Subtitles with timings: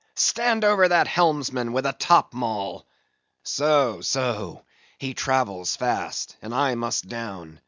[0.15, 2.87] Stand over that helmsman with a top maul!
[3.43, 4.63] So, so;
[4.97, 7.59] he travels fast, and I must down.